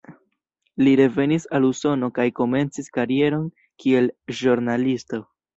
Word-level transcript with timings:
Li 0.85 0.93
revenis 0.99 1.45
al 1.59 1.67
Usono 1.67 2.09
kaj 2.17 2.27
komencis 2.41 2.89
karieron 2.97 3.47
kiel 3.85 4.11
ĵurnalisto. 4.41 5.25